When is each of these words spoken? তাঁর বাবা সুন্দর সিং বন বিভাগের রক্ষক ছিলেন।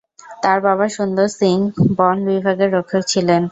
তাঁর 0.43 0.59
বাবা 0.67 0.85
সুন্দর 0.89 1.27
সিং 1.39 1.57
বন 1.97 2.17
বিভাগের 2.27 2.69
রক্ষক 2.75 3.03
ছিলেন। 3.11 3.41